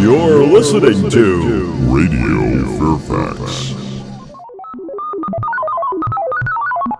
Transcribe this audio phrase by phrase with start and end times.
[0.00, 2.64] You're listening to Radio
[3.00, 3.74] Fairfax.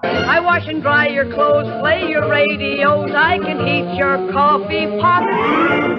[0.05, 5.23] I wash and dry your clothes, play your radios, I can heat your coffee pot.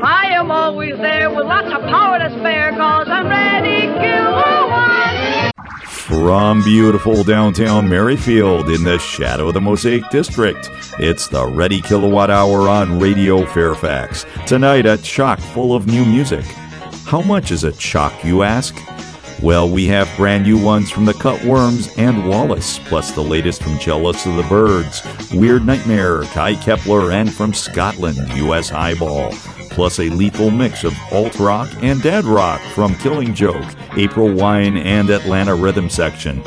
[0.04, 5.52] I am always there with lots of power to spare, cause I'm Reddy Kilowatt.
[5.88, 12.30] From beautiful downtown Merrifield in the shadow of the Mosaic District, it's the Reddy Kilowatt
[12.30, 14.28] Hour on Radio Fairfax.
[14.46, 16.46] Tonight, a chock full of new music.
[17.12, 18.74] How much is a chock, you ask?
[19.42, 23.62] Well, we have brand new ones from the Cut Worms and Wallice, plus the latest
[23.62, 25.04] from Jealous of the Birds,
[25.34, 29.32] Weird Nightmare, Kye Kepler, and from Scotland, US Highball,
[29.72, 33.68] plus a lethal mix of alt rock and dad rock from Killing Joke,
[33.98, 36.42] April Wine, and Atlanta Rhythm Section.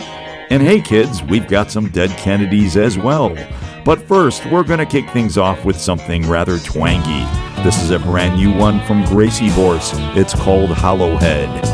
[0.49, 3.37] And hey, kids, we've got some Dead Kennedys as well.
[3.85, 7.54] But first, we're going to kick things off with something rather twangy.
[7.65, 9.93] This is a brand new one from Gracie Horse.
[10.15, 11.74] It's called Hollowhead.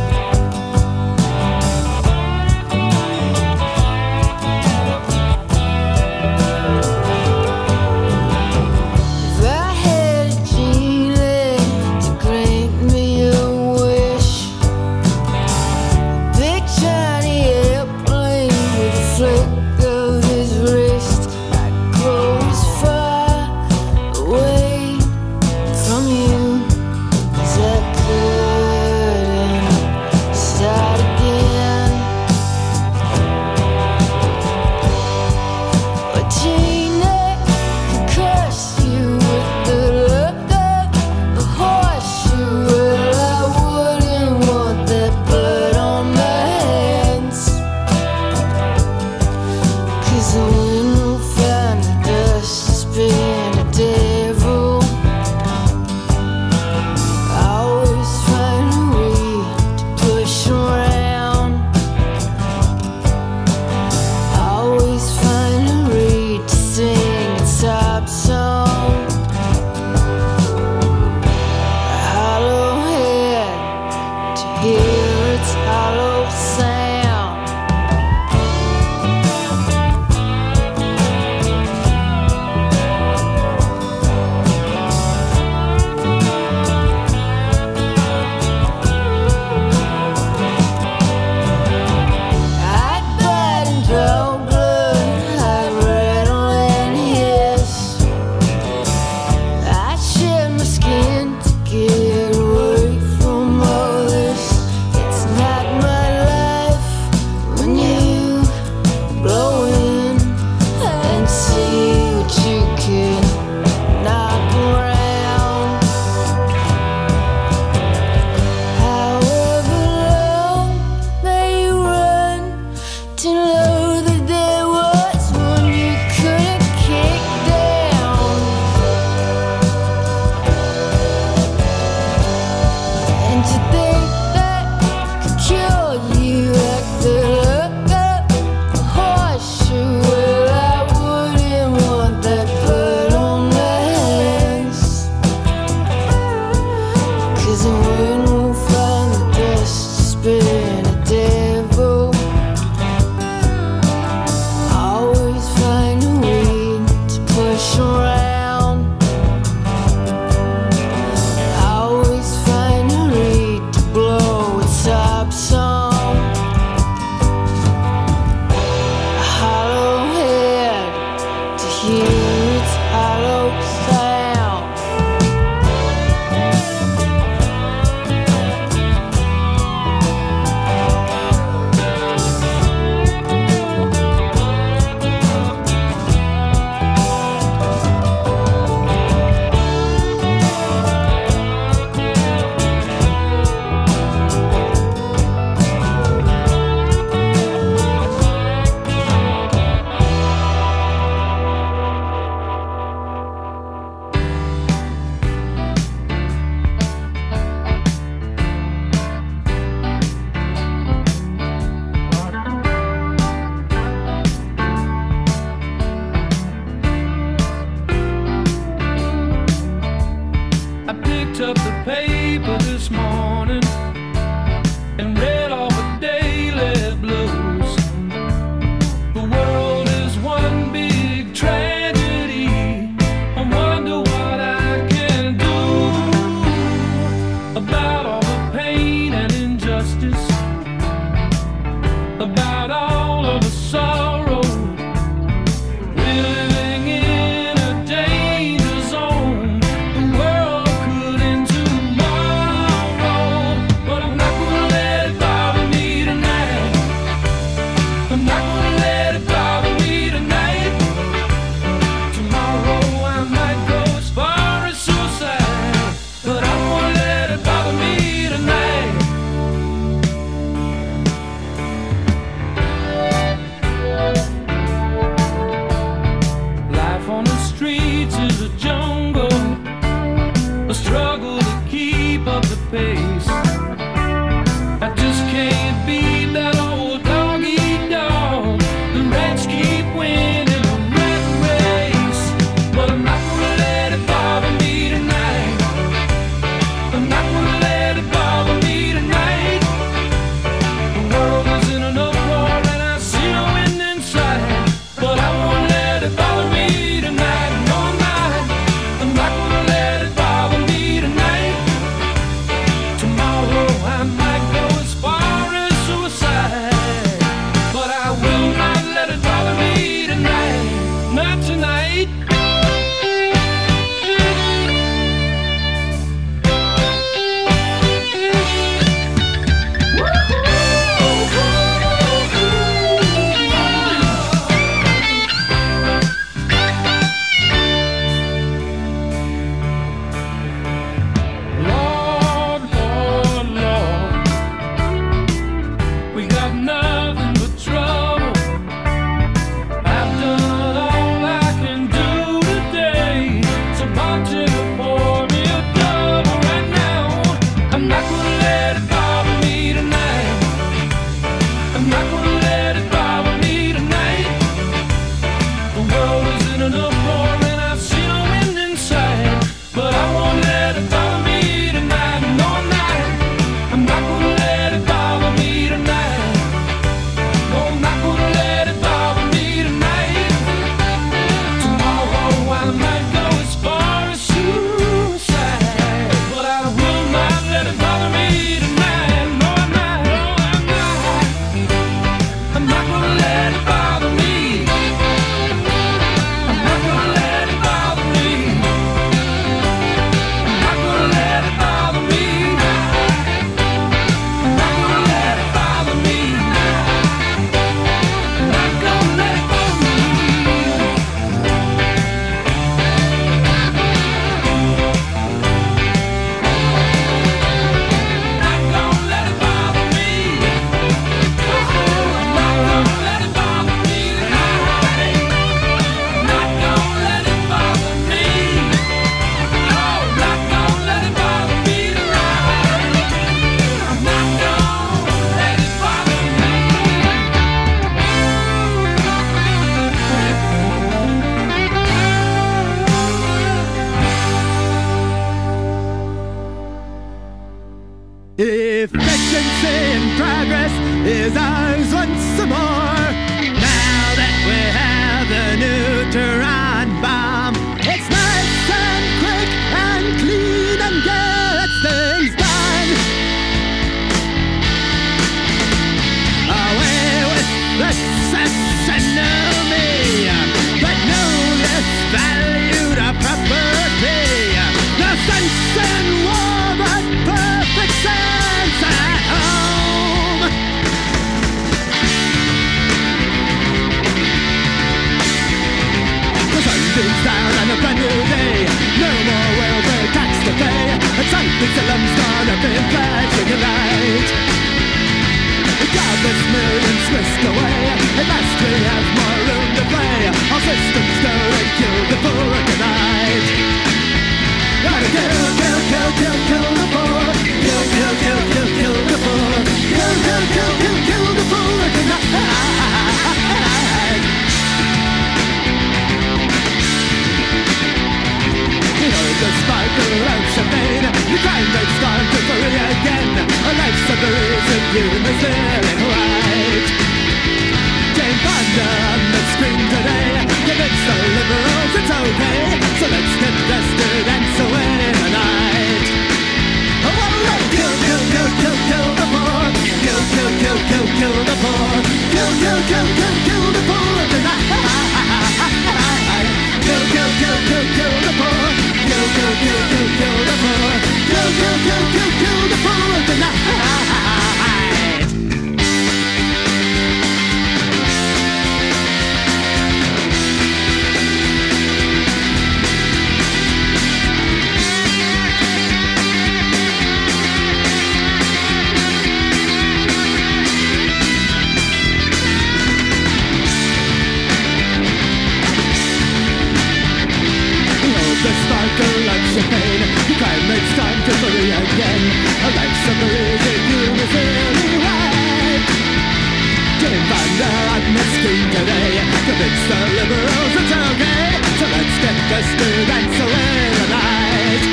[588.40, 591.44] 16 today Convince the liberals it's okay
[591.76, 594.84] So let's get this through and solidarize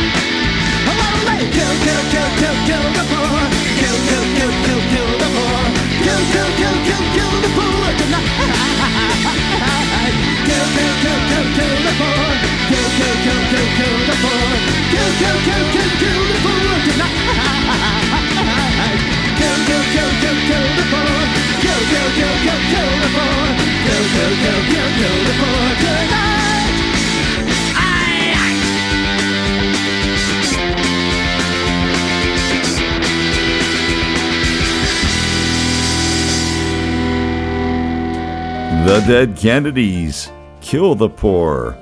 [0.84, 1.48] Lonely.
[1.56, 3.40] Kill, kill, kill, kill, kill the poor
[3.80, 5.64] Kill, kill, kill, kill, kill the poor
[6.04, 8.24] Kill, kill, kill, kill, kill the poor Kill,
[10.76, 12.28] kill, kill, kill, kill the poor
[12.68, 14.48] Kill, kill, kill, kill, kill the poor
[14.92, 16.27] Kill, kill, kill, kill, kill
[38.88, 40.30] The Dead Kennedys,
[40.60, 41.78] Kill the Poor.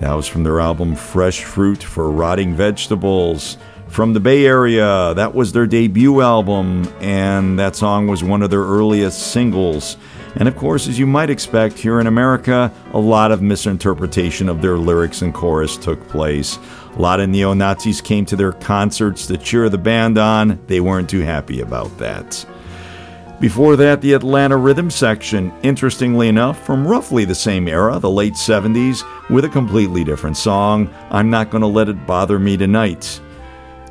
[0.00, 3.56] That was from their album Fresh Fruit for Rotting Vegetables.
[3.88, 8.50] From the Bay Area, that was their debut album, and that song was one of
[8.50, 9.96] their earliest singles.
[10.38, 14.60] And of course, as you might expect, here in America, a lot of misinterpretation of
[14.60, 16.58] their lyrics and chorus took place.
[16.94, 20.62] A lot of neo Nazis came to their concerts to cheer the band on.
[20.66, 22.44] They weren't too happy about that.
[23.40, 28.32] Before that, the Atlanta Rhythm section, interestingly enough, from roughly the same era, the late
[28.32, 33.20] 70s, with a completely different song, I'm Not Gonna Let It Bother Me Tonight.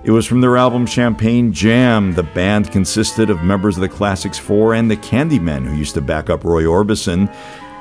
[0.06, 2.14] It was from their album Champagne Jam.
[2.14, 6.02] The band consisted of members of the Classics 4 and the Candymen, who used to
[6.02, 7.34] back up Roy Orbison.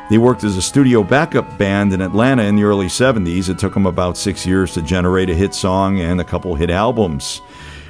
[0.09, 3.51] They worked as a studio backup band in Atlanta in the early 70s.
[3.51, 6.71] It took them about six years to generate a hit song and a couple hit
[6.71, 7.43] albums.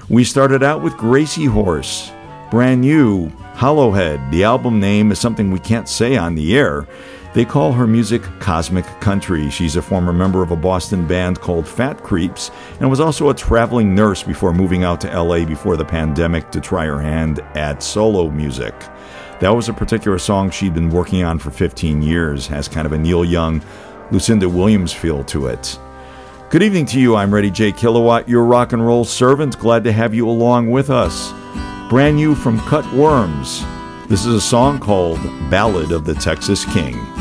[0.08, 2.10] We started out with Gracie Horse,
[2.50, 4.32] brand new, Hollowhead.
[4.32, 6.88] The album name is something we can't say on the air.
[7.34, 9.50] They call her music cosmic country.
[9.50, 13.34] She's a former member of a Boston band called Fat Creeps and was also a
[13.34, 17.82] traveling nurse before moving out to LA before the pandemic to try her hand at
[17.82, 18.72] solo music.
[19.40, 22.92] That was a particular song she'd been working on for 15 years, has kind of
[22.92, 23.64] a Neil Young,
[24.12, 25.76] Lucinda Williams feel to it.
[26.50, 27.16] Good evening to you.
[27.16, 29.58] I'm Reddy J Kilowatt, your rock and roll servant.
[29.58, 31.32] Glad to have you along with us.
[31.90, 33.64] Brand new from Cut Worms.
[34.08, 35.18] This is a song called
[35.50, 37.13] Ballad of the Texas King.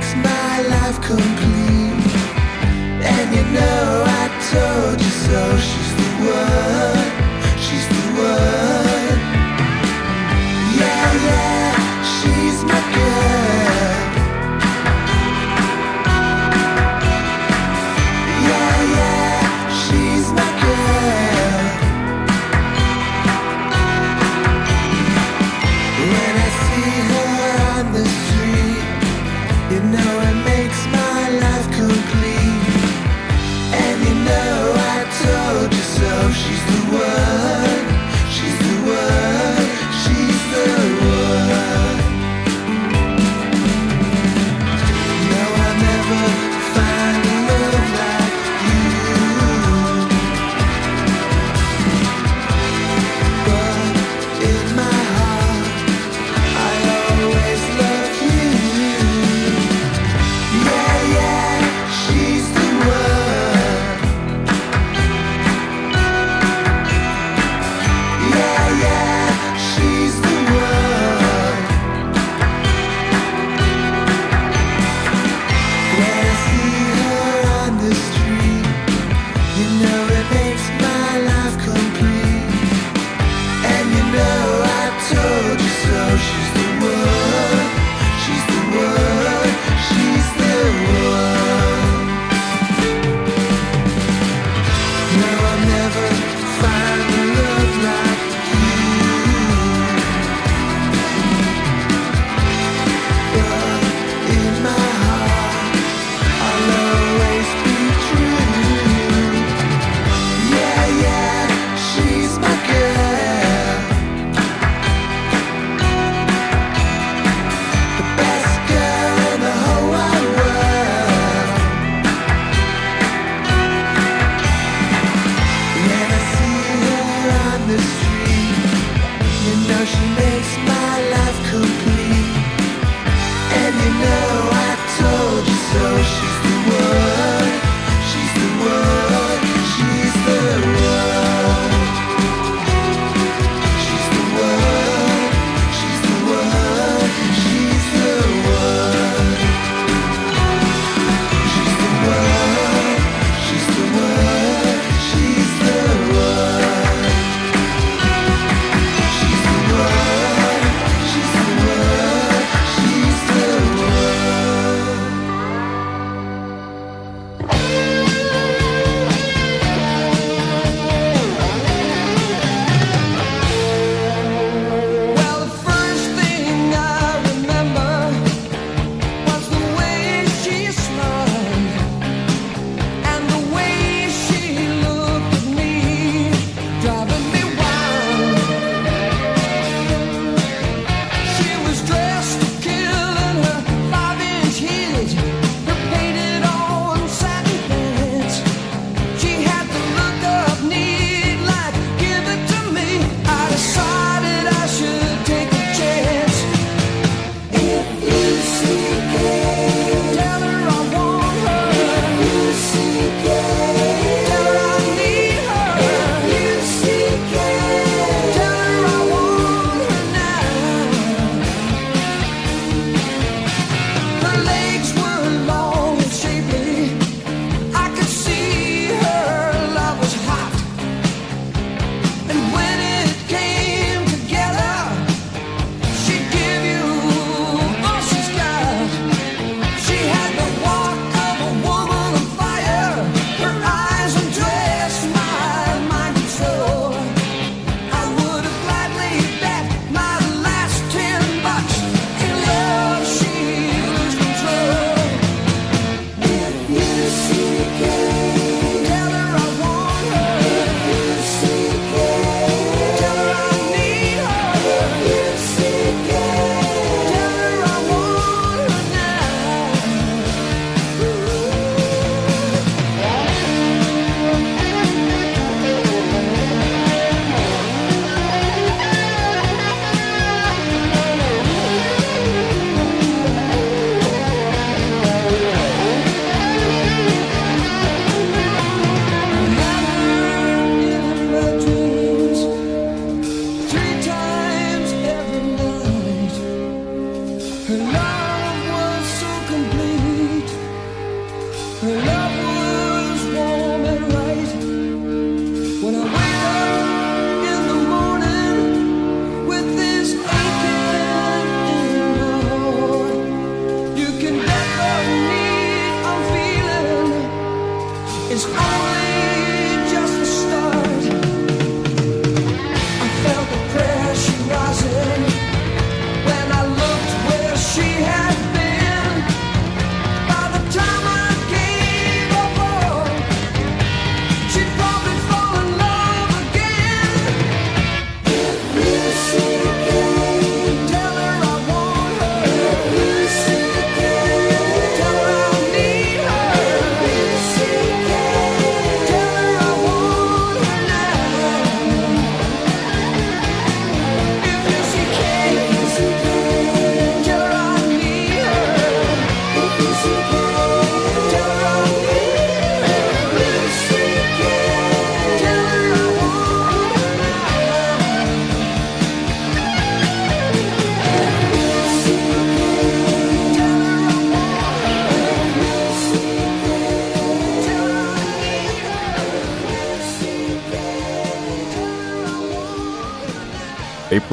[0.00, 1.59] makes my life complete.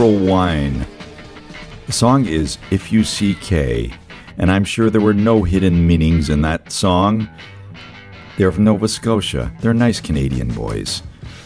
[0.09, 0.85] Wine.
[1.85, 3.93] The song is If You See Kay,
[4.37, 7.29] and I'm sure there were no hidden meanings in that song.
[8.37, 9.51] They're from Nova Scotia.
[9.61, 11.03] They're nice Canadian boys.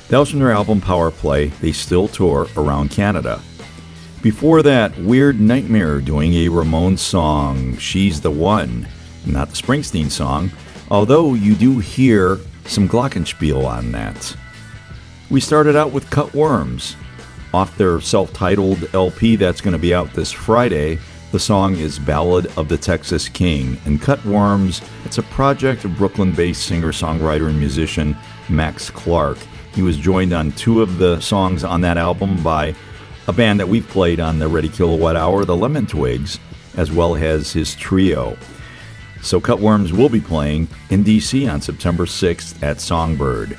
[0.10, 1.48] That was from their album Power Play.
[1.48, 3.42] They still tour around Canada.
[4.22, 8.88] Before that, Weird Nightmare doing a Ramones song, She's the One.
[9.26, 10.52] Not the Springsteen song,
[10.90, 14.36] although you do hear some Glockenspiel on that.
[15.30, 16.96] We started out with Cut Worms
[17.54, 21.00] off their self titled LP that's going to be out this Friday.
[21.32, 23.78] The song is Ballad of the Texas King.
[23.86, 28.18] And Cut Worms, it's a project of Brooklyn based singer, songwriter, and musician
[28.50, 29.40] Max Clarke.
[29.74, 32.76] He was joined on two of the songs on that album by
[33.28, 36.38] a band that we've played on the Reddy Kilowatt Hour, the Lemon Twigs,
[36.76, 38.38] as well as his trio.
[39.22, 43.58] So Cut Worms will be playing in DC on September 6th at Songbird.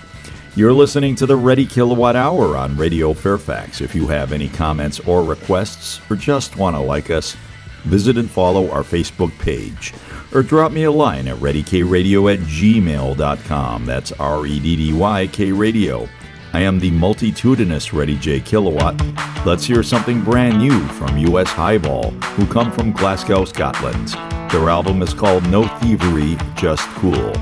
[0.55, 3.81] You're listening to the Reddy Kilowatt Hour on Radio Fairfax.
[3.81, 7.38] If you have any comments or requests, or just want to like us,
[7.85, 9.95] visit and follow our Facebook page,
[10.35, 13.87] or drop me a line at reddykradio at gmail.com.
[13.87, 16.07] That's R E D D Y K radio.
[16.53, 19.01] I am the multitudinous Reddy J Kilowatt.
[19.47, 24.09] Let's hear something brand new from US Highball, who come from Glasgow, Scotland.
[24.51, 27.33] Their album is called No Thievery, Just Cool.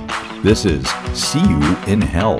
[0.44, 2.38] This is See You in Hell.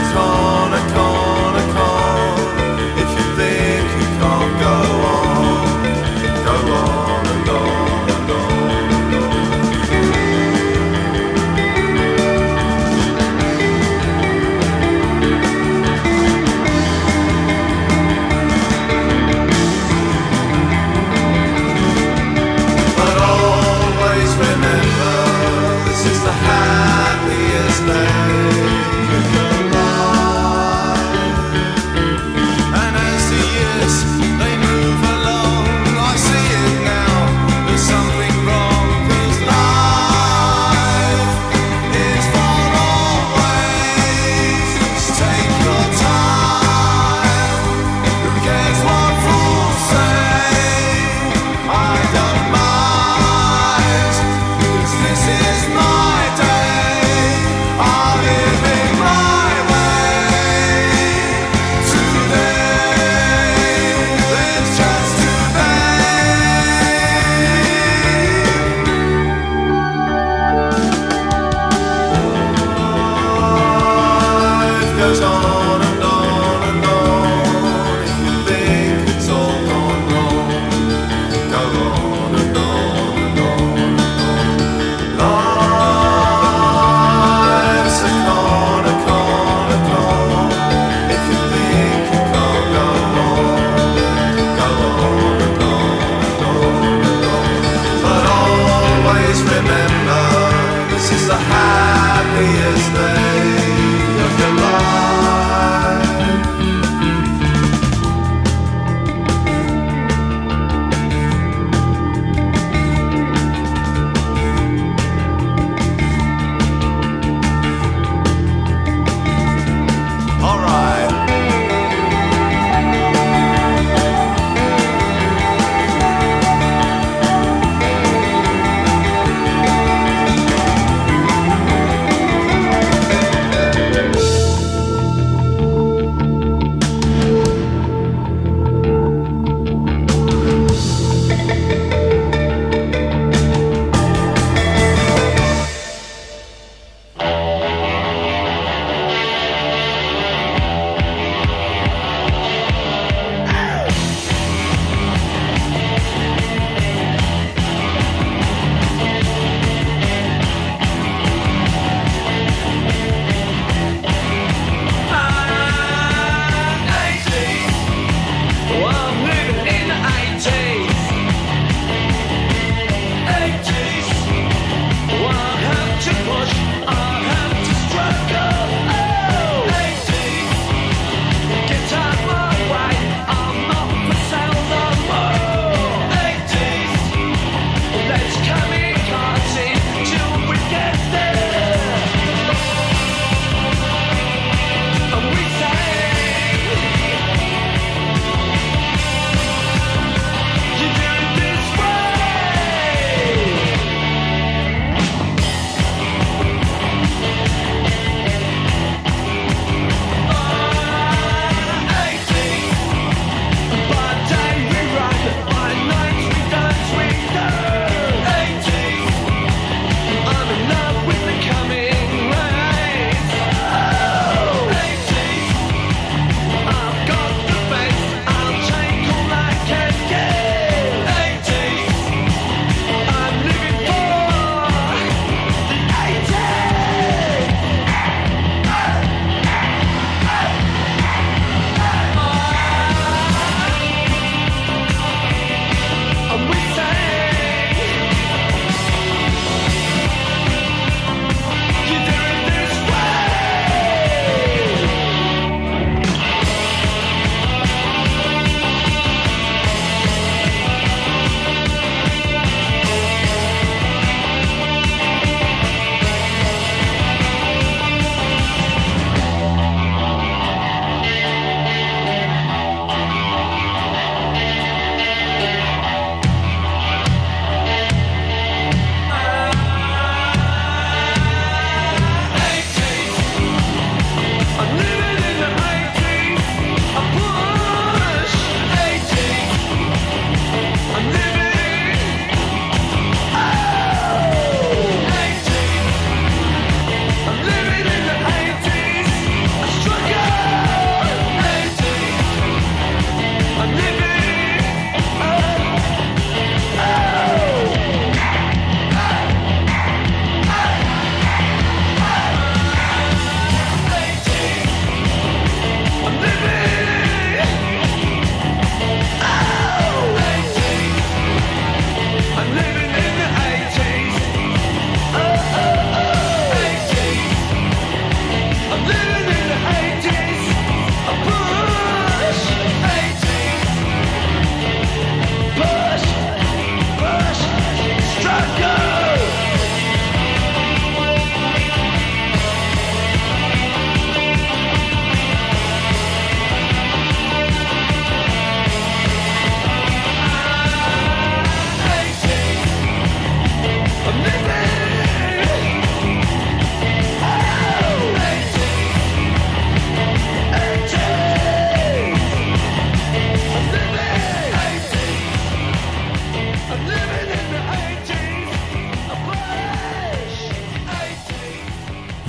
[0.00, 0.39] Corner, corner,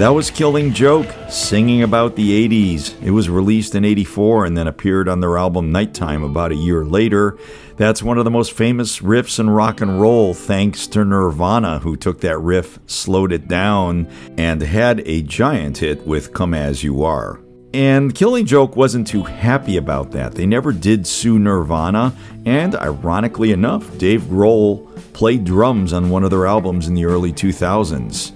[0.01, 2.99] That was Killing Joke, singing about the 80s.
[3.03, 6.83] It was released in 84 and then appeared on their album Nighttime about a year
[6.83, 7.37] later.
[7.77, 11.95] That's one of the most famous riffs in rock and roll, thanks to Nirvana, who
[11.95, 14.07] took that riff, slowed it down,
[14.39, 17.39] and had a giant hit with Come As You Are.
[17.71, 20.33] And Killing Joke wasn't too happy about that.
[20.33, 24.83] They never did sue Nirvana, and ironically enough, Dave Grohl
[25.13, 28.31] played drums on one of their albums in the early 2000s.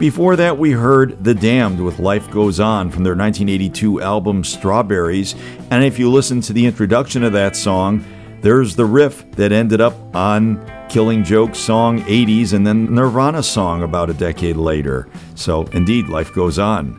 [0.00, 5.34] Before that, we heard The Damned with Life Goes On from their 1982 album Strawberries.
[5.70, 8.02] And if you listen to the introduction of that song,
[8.40, 13.82] there's the riff that ended up on Killing Joke's song 80s and then Nirvana's song
[13.82, 15.06] about a decade later.
[15.34, 16.98] So, indeed, life goes on.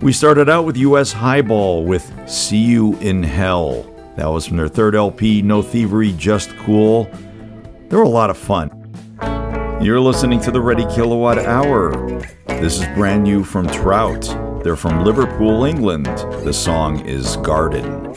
[0.00, 3.82] We started out with US Highball with See You in Hell.
[4.16, 7.04] That was from their third LP, No Thievery, Just Cool.
[7.90, 8.83] They were a lot of fun.
[9.84, 11.92] You're listening to the Reddy Kilowatt Hour.
[12.46, 14.22] This is brand new from Trout.
[14.64, 16.06] They're from Liverpool, England.
[16.06, 18.13] The song is Garden.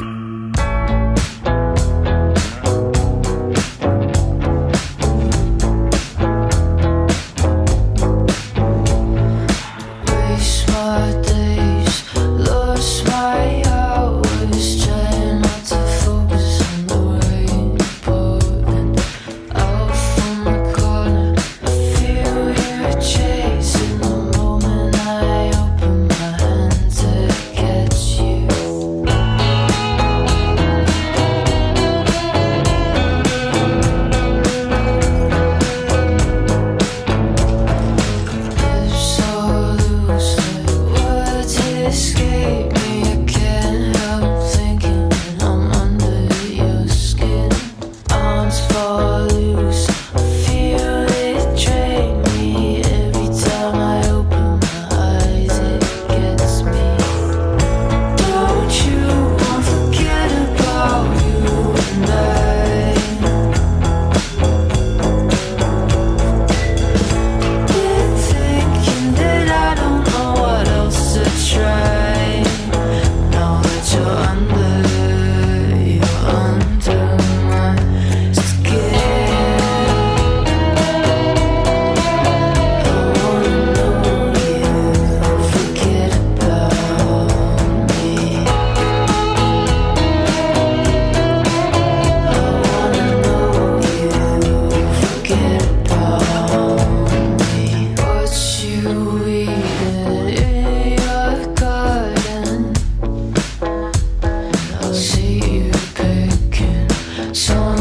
[107.34, 107.77] 说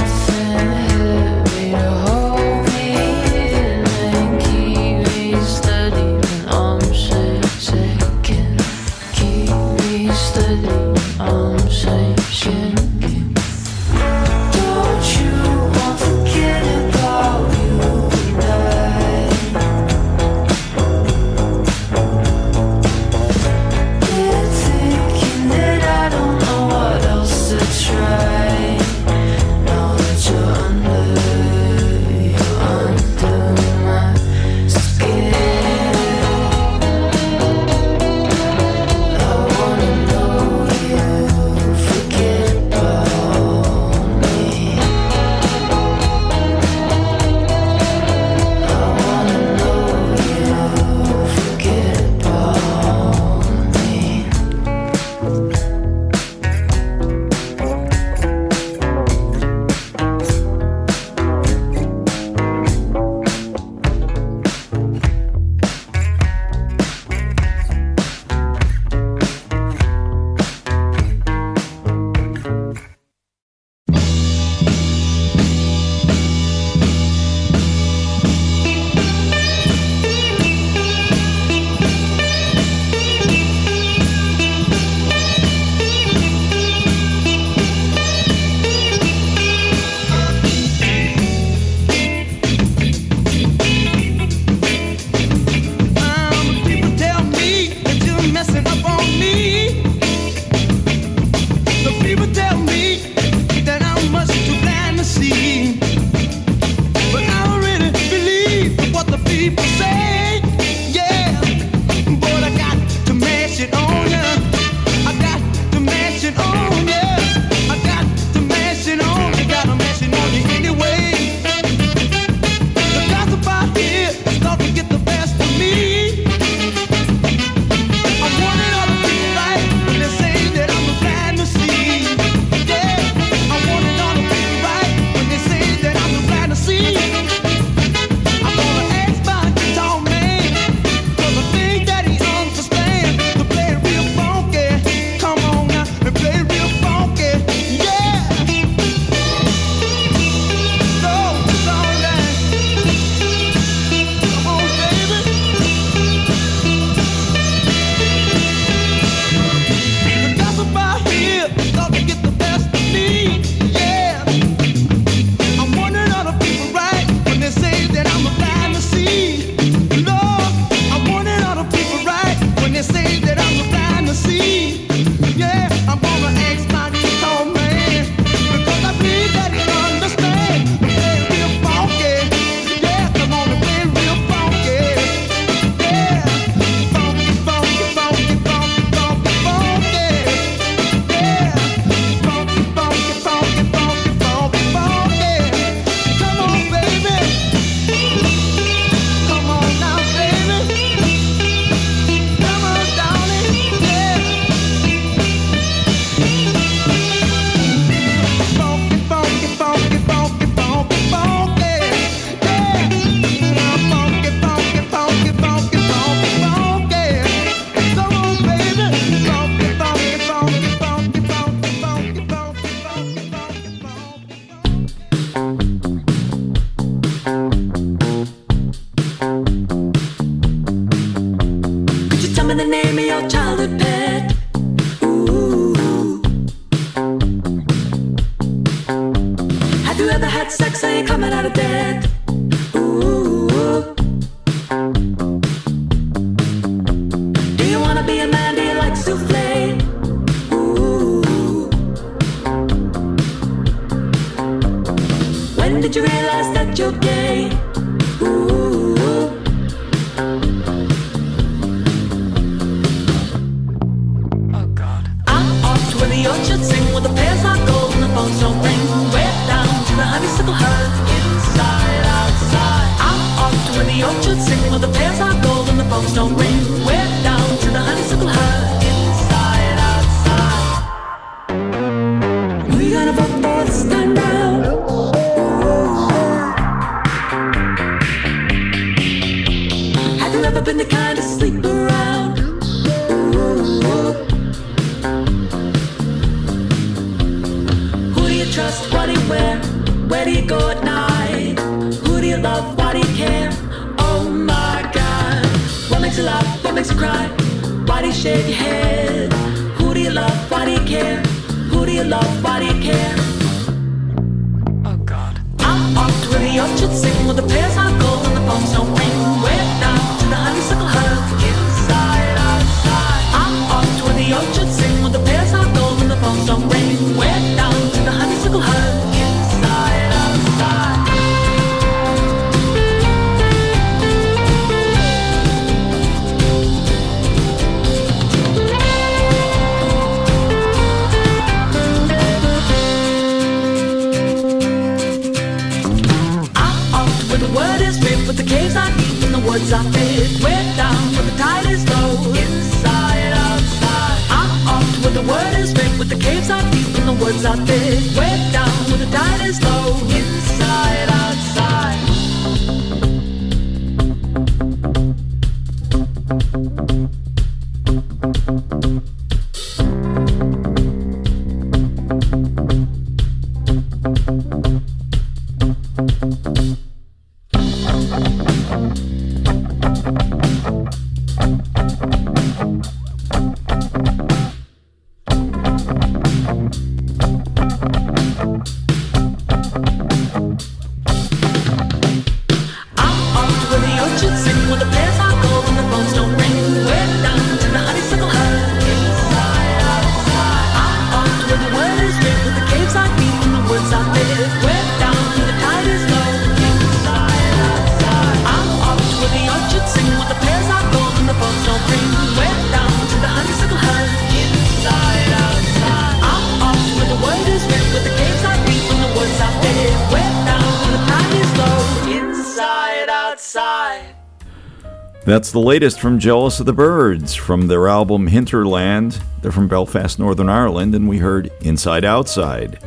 [425.57, 429.23] the latest from Jealous of the Birds from their album Hinterland.
[429.41, 432.79] They're from Belfast, Northern Ireland, and we heard Inside Outside.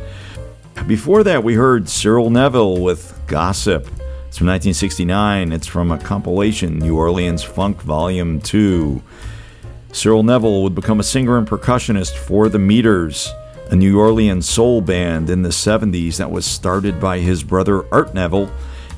[0.86, 3.88] Before that, we heard Cyril Neville with Gossip.
[4.28, 5.50] It's from 1969.
[5.50, 9.02] It's from a compilation, New Orleans Funk Volume 2.
[9.90, 13.32] Cyril Neville would become a singer and percussionist for the Meters,
[13.72, 18.14] a New Orleans soul band in the 70s that was started by his brother Art
[18.14, 18.48] Neville,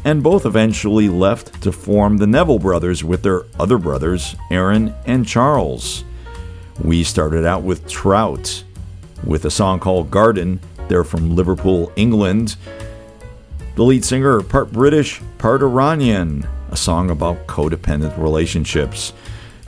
[0.05, 5.27] and both eventually left to form the Neville Brothers with their other brothers, Aaron and
[5.27, 6.05] Charles.
[6.83, 8.65] We started out with Trout
[9.25, 10.61] with a song called Garden.
[10.89, 12.57] They're from Liverpool, England.
[13.77, 19.13] The lead singer, part British, part Iranian, a song about codependent relationships.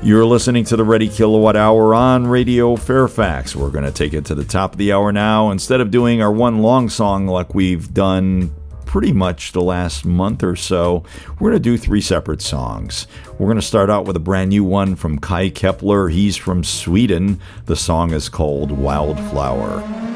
[0.02, 3.56] You're listening to the Reddy Kilowatt Hour on Radio Fairfax.
[3.56, 5.50] We're going to take it to the top of the hour now.
[5.50, 8.52] Instead of doing our one long song like we've done
[8.94, 11.02] pretty much the last month or so,
[11.40, 13.08] we're going to do three separate songs.
[13.40, 16.10] We're going to start out with a brand new one from Kye Kepler.
[16.10, 17.40] He's from Sweden.
[17.66, 20.13] The song is called Wildflower.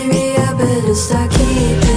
[0.00, 1.30] Maybe I better start.
[1.30, 1.89] Keeping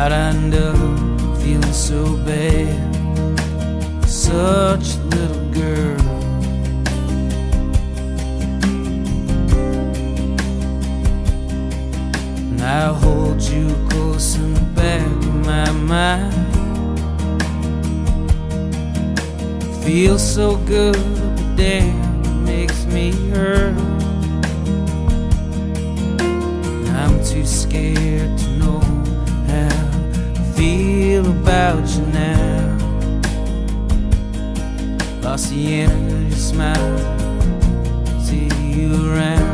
[0.00, 0.76] I end up?
[1.42, 2.68] Feeling so bad.
[4.08, 6.00] Such a little girl.
[12.46, 16.34] And I hold you close in the back of my mind.
[19.82, 23.76] Feels so good, but damn, it makes me hurt.
[26.20, 28.80] And I'm too scared to know
[30.58, 32.76] feel about you now.
[35.22, 36.98] Lost the energy of your smile,
[38.20, 39.46] see you around.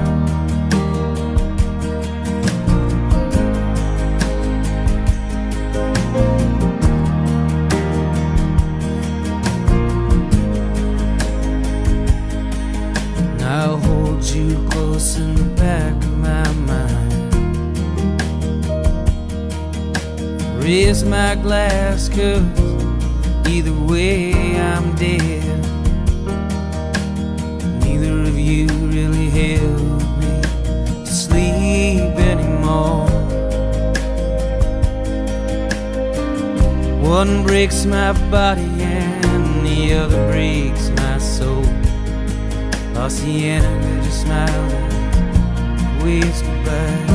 [13.42, 16.93] I'll hold you close in the back of my mind.
[20.64, 22.40] Raise my glass, cause
[23.46, 25.44] either way I'm dead.
[27.84, 30.40] Neither of you really helped me
[31.04, 33.10] to sleep anymore.
[37.02, 41.62] One breaks my body and the other breaks my soul.
[42.94, 47.13] La Cienega just smiled and waves goodbye.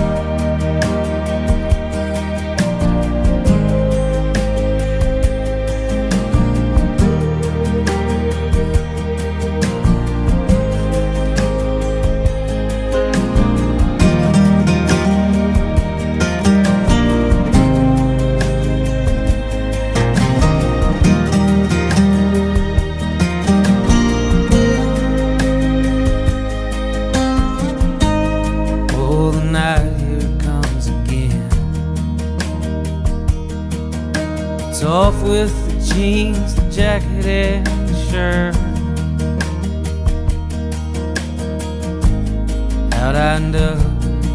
[36.10, 38.56] Jeans, the jacket, and the shirt.
[42.96, 43.78] How'd I end up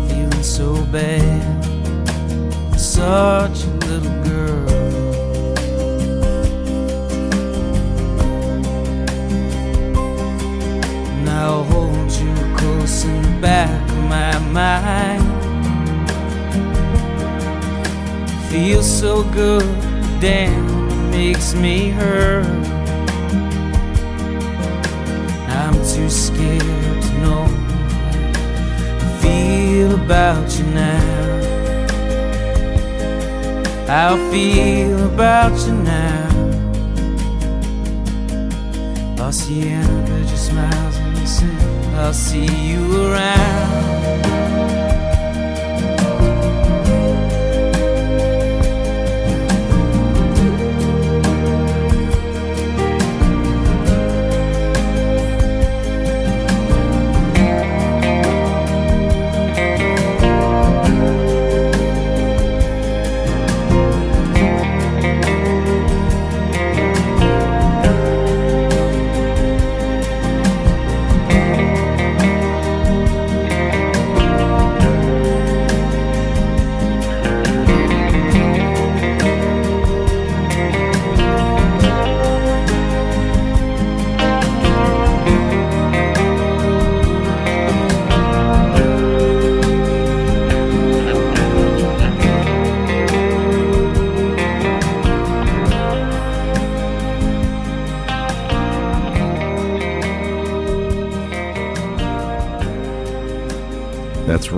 [0.08, 1.64] feeling so bad?
[2.78, 4.64] Such a little girl.
[11.24, 15.24] Now I'll hold you close in the back of my mind.
[18.48, 19.83] Feels so good,
[34.34, 36.28] feel about you now.
[39.16, 44.83] La Cienega just smiles and says, I'll see you around.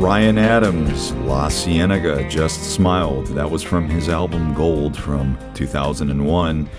[0.07, 3.27] Ryan Adams, La Cienega Just Smiled.
[3.35, 6.71] That was from his album Gold from 2001.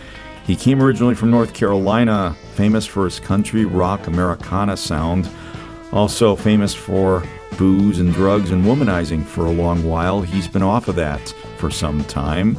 [0.46, 5.30] He came originally from North Carolina, famous for his country rock Americana sound,
[5.92, 7.22] also famous for
[7.58, 10.22] booze and drugs and womanizing for a long while.
[10.22, 12.58] He's been off of that for some time.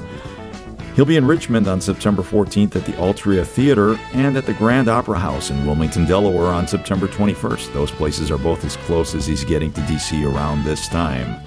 [0.99, 4.89] He'll be in Richmond on September 14th at the Altria Theater and at the Grand
[4.89, 7.73] Opera House in Wilmington, Delaware on September 21st.
[7.73, 11.41] Those places are both as close as he's getting to DC around this time.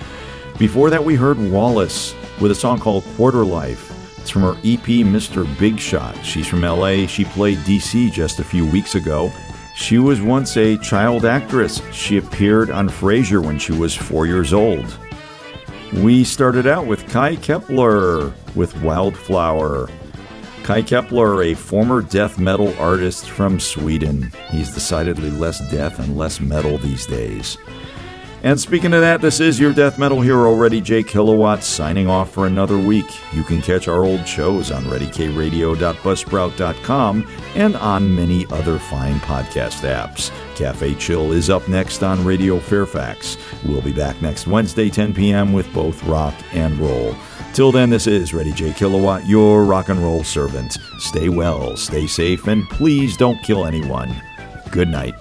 [0.58, 3.92] Before that, we heard Wallice with a song called Quarter Life.
[4.20, 5.46] It's from her EP, Mr.
[5.60, 6.16] Big Shot.
[6.26, 7.06] She's from LA.
[7.06, 9.34] She played DC just a few weeks ago.
[9.76, 11.82] She was once a child actress.
[11.92, 14.98] She appeared on Frasier when she was four years old.
[15.92, 19.90] We started out with Kye Kepler with Wildflower.
[20.64, 24.32] Kye Kepler, a former death metal artist from Sweden.
[24.50, 27.58] He's decidedly less death and less metal these days.
[28.44, 32.32] And speaking of that, this is your death metal hero, Reddy J Kilowatt, signing off
[32.32, 33.06] for another week.
[33.34, 40.32] You can catch our old shows on reddykradio.buzzsprout.com and on many other fine podcast apps.
[40.56, 43.38] Cafe Chill is up next on Radio Fairfax.
[43.64, 47.16] We'll be back next Wednesday, 10 p.m., with both rock and roll.
[47.54, 50.80] Till then, this is Reddy J Kilowatt, your rock and roll servant.
[50.98, 54.20] Stay well, stay safe, and please don't kill anyone.
[54.72, 55.14] Good night.